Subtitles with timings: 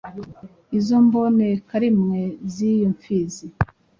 [0.77, 2.19] izo mbonekarimwe
[2.53, 3.45] z’iyo mfizi